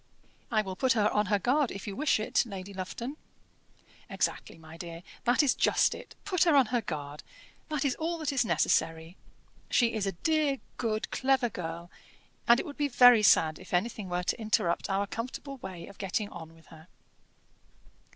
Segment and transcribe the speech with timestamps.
[0.49, 3.17] "I will put her on her guard if you wish it, Lady Lufton."
[4.09, 6.15] "Exactly, my dear; that is just it.
[6.25, 7.21] Put her on her guard
[7.69, 9.15] that is all that is necessary.
[9.69, 11.91] She is a dear, good, clever girl,
[12.47, 15.99] and it would be very sad if anything were to interrupt our comfortable way of
[15.99, 16.87] getting on with her."